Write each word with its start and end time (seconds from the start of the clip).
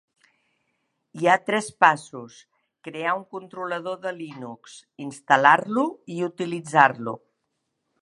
Hi 1.19 1.27
ha 1.31 1.35
tres 1.49 1.67
passos: 1.85 2.39
Crear 2.89 3.13
un 3.19 3.23
controlador 3.37 4.01
de 4.09 4.17
Linux, 4.23 4.81
instal·lar-lo 5.09 5.89
i 6.17 6.21
utilitzar-lo. 6.33 7.19